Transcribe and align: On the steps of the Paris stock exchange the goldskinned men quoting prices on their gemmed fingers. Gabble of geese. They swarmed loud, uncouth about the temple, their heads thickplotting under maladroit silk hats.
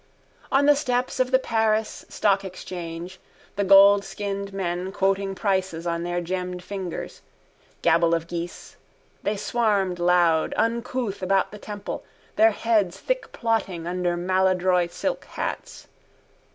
On 0.51 0.65
the 0.65 0.75
steps 0.75 1.19
of 1.19 1.29
the 1.29 1.37
Paris 1.37 2.05
stock 2.09 2.43
exchange 2.43 3.19
the 3.55 3.63
goldskinned 3.63 4.51
men 4.51 4.91
quoting 4.91 5.35
prices 5.35 5.85
on 5.85 6.01
their 6.01 6.21
gemmed 6.21 6.63
fingers. 6.63 7.21
Gabble 7.83 8.15
of 8.15 8.25
geese. 8.27 8.77
They 9.21 9.37
swarmed 9.37 9.99
loud, 9.99 10.55
uncouth 10.57 11.21
about 11.21 11.51
the 11.51 11.59
temple, 11.59 12.03
their 12.35 12.49
heads 12.49 12.99
thickplotting 12.99 13.85
under 13.85 14.17
maladroit 14.17 14.91
silk 14.91 15.23
hats. 15.25 15.85